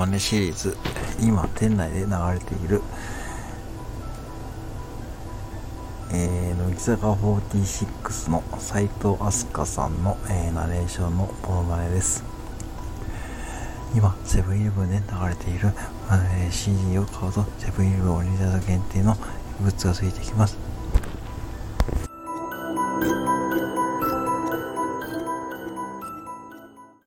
[0.00, 0.78] マネシリーズ
[1.20, 2.80] 今店内で流れている
[6.10, 12.24] えー、乃木坂46の斎藤飛鳥さんの、えー、ナレーションのモのマネです。
[13.94, 15.68] 今セブンイレブンで流れている、
[16.10, 19.14] えー、CD を買うとセブンイレブンオリジナル限定の
[19.62, 20.69] グッズがついてきます。